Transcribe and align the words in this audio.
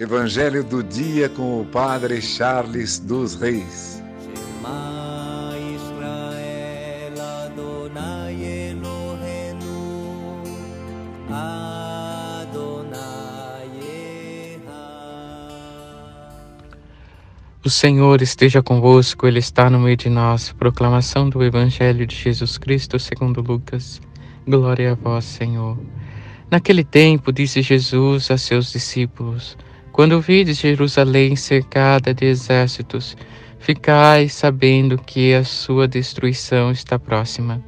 Evangelho 0.00 0.62
do 0.62 0.80
dia 0.80 1.28
com 1.28 1.60
o 1.60 1.64
Padre 1.64 2.22
Charles 2.22 3.00
dos 3.00 3.34
Reis. 3.34 4.00
O 17.64 17.68
Senhor 17.68 18.22
esteja 18.22 18.62
convosco, 18.62 19.26
Ele 19.26 19.40
está 19.40 19.68
no 19.68 19.80
meio 19.80 19.96
de 19.96 20.08
nós. 20.08 20.52
Proclamação 20.52 21.28
do 21.28 21.42
Evangelho 21.42 22.06
de 22.06 22.14
Jesus 22.14 22.56
Cristo 22.56 23.00
segundo 23.00 23.40
Lucas. 23.40 24.00
Glória 24.46 24.92
a 24.92 24.94
vós, 24.94 25.24
Senhor. 25.24 25.76
Naquele 26.48 26.84
tempo, 26.84 27.32
disse 27.32 27.62
Jesus 27.62 28.30
a 28.30 28.38
seus 28.38 28.70
discípulos: 28.70 29.58
quando 29.98 30.20
vides 30.20 30.58
Jerusalém 30.58 31.34
cercada 31.34 32.14
de 32.14 32.24
exércitos, 32.24 33.16
ficai 33.58 34.28
sabendo 34.28 34.96
que 34.96 35.34
a 35.34 35.42
sua 35.42 35.88
destruição 35.88 36.70
está 36.70 37.00
próxima. 37.00 37.60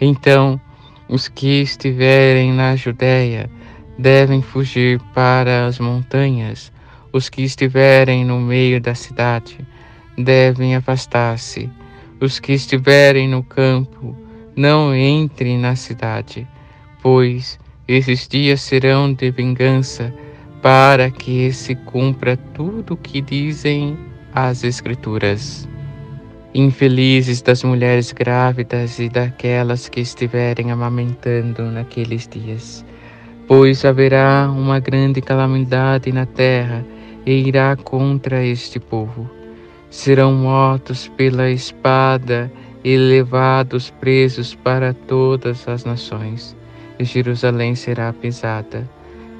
Então, 0.00 0.60
os 1.08 1.26
que 1.26 1.62
estiverem 1.62 2.52
na 2.52 2.76
Judéia 2.76 3.50
devem 3.98 4.40
fugir 4.40 5.00
para 5.12 5.66
as 5.66 5.80
montanhas, 5.80 6.70
os 7.12 7.28
que 7.28 7.42
estiverem 7.42 8.24
no 8.24 8.38
meio 8.38 8.80
da 8.80 8.94
cidade 8.94 9.58
devem 10.16 10.76
afastar-se, 10.76 11.68
os 12.20 12.38
que 12.38 12.52
estiverem 12.52 13.26
no 13.26 13.42
campo 13.42 14.16
não 14.54 14.94
entrem 14.94 15.58
na 15.58 15.74
cidade, 15.74 16.46
pois 17.02 17.58
esses 17.88 18.28
dias 18.28 18.62
serão 18.62 19.12
de 19.12 19.28
vingança 19.32 20.14
para 20.64 21.10
que 21.10 21.52
se 21.52 21.74
cumpra 21.74 22.38
tudo 22.54 22.94
o 22.94 22.96
que 22.96 23.20
dizem 23.20 23.98
as 24.34 24.64
Escrituras. 24.64 25.68
Infelizes 26.54 27.42
das 27.42 27.62
mulheres 27.62 28.12
grávidas 28.12 28.98
e 28.98 29.10
daquelas 29.10 29.90
que 29.90 30.00
estiverem 30.00 30.70
amamentando 30.70 31.64
naqueles 31.64 32.26
dias, 32.26 32.82
pois 33.46 33.84
haverá 33.84 34.50
uma 34.50 34.80
grande 34.80 35.20
calamidade 35.20 36.10
na 36.10 36.24
terra 36.24 36.82
e 37.26 37.46
irá 37.46 37.76
contra 37.76 38.42
este 38.42 38.80
povo. 38.80 39.28
Serão 39.90 40.32
mortos 40.32 41.08
pela 41.08 41.50
espada 41.50 42.50
e 42.82 42.96
levados 42.96 43.90
presos 44.00 44.54
para 44.54 44.94
todas 44.94 45.68
as 45.68 45.84
nações, 45.84 46.56
e 46.98 47.04
Jerusalém 47.04 47.74
será 47.74 48.10
pisada 48.14 48.88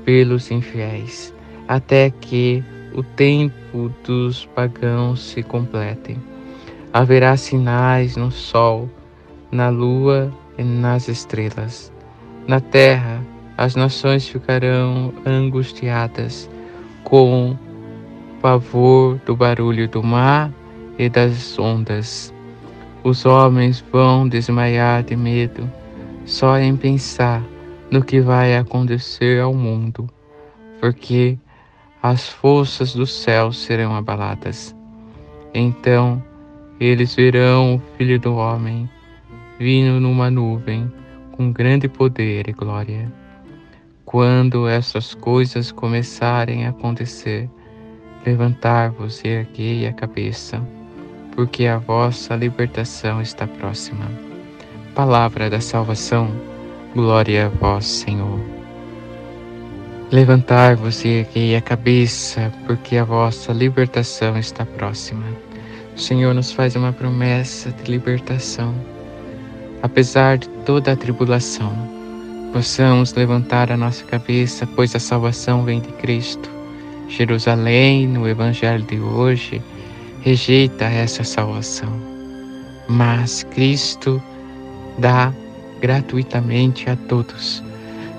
pelos 0.04 0.50
infiéis, 0.50 1.34
até 1.66 2.10
que 2.10 2.62
o 2.94 3.02
tempo 3.02 3.92
dos 4.04 4.46
pagãos 4.46 5.20
se 5.20 5.42
complete. 5.42 6.16
Haverá 6.92 7.36
sinais 7.36 8.16
no 8.16 8.30
sol, 8.30 8.88
na 9.50 9.68
lua 9.68 10.32
e 10.56 10.62
nas 10.62 11.08
estrelas. 11.08 11.92
Na 12.46 12.60
terra, 12.60 13.24
as 13.56 13.74
nações 13.74 14.28
ficarão 14.28 15.12
angustiadas 15.26 16.48
com 17.02 17.56
pavor 18.40 19.18
do 19.24 19.34
barulho 19.34 19.88
do 19.88 20.02
mar 20.02 20.52
e 20.98 21.08
das 21.08 21.58
ondas. 21.58 22.32
Os 23.02 23.24
homens 23.26 23.84
vão 23.92 24.28
desmaiar 24.28 25.02
de 25.02 25.16
medo 25.16 25.70
só 26.24 26.58
em 26.58 26.76
pensar 26.76 27.42
no 27.94 28.02
que 28.02 28.20
vai 28.20 28.56
acontecer 28.56 29.40
ao 29.40 29.54
mundo, 29.54 30.10
porque 30.80 31.38
as 32.02 32.28
forças 32.28 32.92
do 32.92 33.06
céu 33.06 33.52
serão 33.52 33.94
abaladas. 33.94 34.74
Então 35.54 36.20
eles 36.80 37.14
verão 37.14 37.76
o 37.76 37.82
Filho 37.96 38.18
do 38.18 38.34
Homem 38.34 38.90
vindo 39.60 40.00
numa 40.00 40.28
nuvem 40.28 40.92
com 41.36 41.52
grande 41.52 41.88
poder 41.88 42.48
e 42.48 42.52
glória. 42.52 43.12
Quando 44.04 44.66
essas 44.66 45.14
coisas 45.14 45.70
começarem 45.70 46.66
a 46.66 46.70
acontecer, 46.70 47.48
levantar-vos 48.26 49.22
e 49.22 49.28
erguei 49.28 49.86
a 49.86 49.92
cabeça, 49.92 50.60
porque 51.30 51.68
a 51.68 51.78
vossa 51.78 52.34
libertação 52.34 53.22
está 53.22 53.46
próxima. 53.46 54.10
Palavra 54.96 55.48
da 55.48 55.60
salvação 55.60 56.53
Glória 56.94 57.46
a 57.46 57.48
vós, 57.48 57.86
Senhor. 57.86 58.38
Levantai-vos 60.12 61.04
e 61.04 61.08
erguei 61.08 61.56
a 61.56 61.60
cabeça, 61.60 62.52
porque 62.68 62.96
a 62.96 63.02
vossa 63.02 63.52
libertação 63.52 64.38
está 64.38 64.64
próxima. 64.64 65.24
O 65.96 65.98
Senhor 65.98 66.32
nos 66.32 66.52
faz 66.52 66.76
uma 66.76 66.92
promessa 66.92 67.72
de 67.72 67.90
libertação. 67.90 68.72
Apesar 69.82 70.38
de 70.38 70.48
toda 70.64 70.92
a 70.92 70.96
tribulação, 70.96 71.72
possamos 72.52 73.12
levantar 73.12 73.72
a 73.72 73.76
nossa 73.76 74.04
cabeça, 74.04 74.64
pois 74.64 74.94
a 74.94 75.00
salvação 75.00 75.64
vem 75.64 75.80
de 75.80 75.88
Cristo. 75.94 76.48
Jerusalém, 77.08 78.06
no 78.06 78.28
Evangelho 78.28 78.84
de 78.84 79.00
hoje, 79.00 79.60
rejeita 80.20 80.84
essa 80.84 81.24
salvação, 81.24 81.92
mas 82.88 83.42
Cristo 83.42 84.22
dá 84.96 85.34
gratuitamente 85.84 86.88
a 86.88 86.96
todos, 86.96 87.62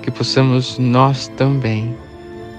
que 0.00 0.08
possamos 0.08 0.78
nós 0.78 1.26
também, 1.36 1.96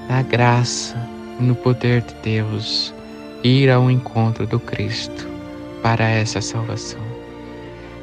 na 0.10 0.22
graça 0.22 0.98
e 1.40 1.44
no 1.44 1.56
poder 1.56 2.02
de 2.02 2.14
Deus, 2.16 2.94
ir 3.42 3.70
ao 3.70 3.90
encontro 3.90 4.46
do 4.46 4.60
Cristo 4.60 5.26
para 5.82 6.04
essa 6.04 6.42
salvação. 6.42 7.00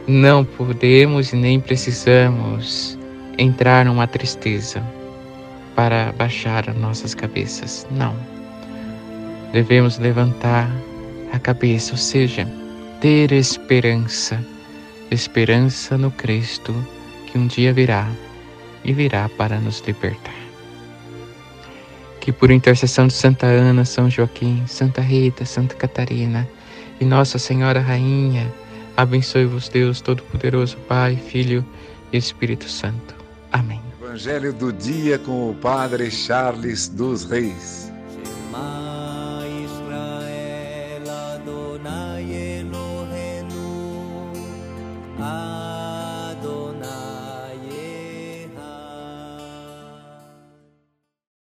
Não 0.08 0.46
podemos 0.46 1.30
nem 1.34 1.60
precisamos 1.60 2.98
entrar 3.36 3.84
numa 3.84 4.06
tristeza 4.06 4.82
para 5.76 6.10
baixar 6.12 6.70
as 6.70 6.76
nossas 6.76 7.14
cabeças. 7.14 7.86
Não. 7.90 8.16
Devemos 9.52 9.98
levantar 9.98 10.70
a 11.34 11.38
cabeça, 11.38 11.92
ou 11.92 11.98
seja, 11.98 12.48
ter 12.98 13.30
esperança, 13.30 14.42
esperança 15.10 15.96
no 15.96 16.10
Cristo 16.10 16.74
que 17.26 17.38
um 17.38 17.46
dia 17.46 17.72
virá 17.72 18.10
e 18.84 18.92
virá 18.92 19.28
para 19.28 19.58
nos 19.58 19.80
libertar. 19.80 20.34
Que 22.20 22.32
por 22.32 22.50
intercessão 22.50 23.06
de 23.06 23.12
Santa 23.12 23.46
Ana, 23.46 23.84
São 23.84 24.08
Joaquim, 24.08 24.62
Santa 24.66 25.00
Rita, 25.00 25.44
Santa 25.44 25.74
Catarina 25.74 26.48
e 27.00 27.04
Nossa 27.04 27.38
Senhora 27.38 27.80
Rainha, 27.80 28.50
abençoe-vos 28.96 29.68
Deus 29.68 30.00
Todo-Poderoso, 30.00 30.76
Pai, 30.88 31.16
Filho 31.16 31.64
e 32.12 32.16
Espírito 32.16 32.68
Santo. 32.68 33.14
Amém. 33.52 33.80
Evangelho 34.00 34.52
do 34.52 34.72
dia 34.72 35.18
com 35.18 35.50
o 35.50 35.54
Padre 35.54 36.10
Charles 36.10 36.88
dos 36.88 37.24
Reis. 37.24 37.92
I 45.16 45.73